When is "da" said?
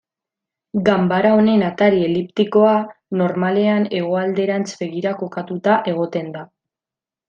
6.39-6.49